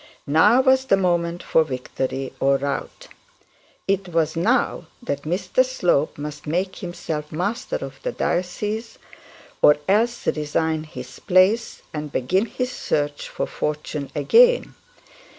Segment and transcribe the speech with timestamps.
[0.25, 3.07] Now was the moment for victory or rout.
[3.87, 8.97] It was now that Mr Slope must make himself master of the diocese,
[9.61, 14.73] or else resign his place and begin his search for fortune again.